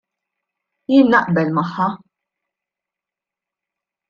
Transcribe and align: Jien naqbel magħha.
Jien 0.93 1.11
naqbel 1.15 1.53
magħha. 1.59 1.85